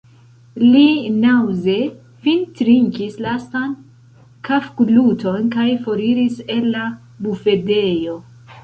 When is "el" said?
6.57-6.69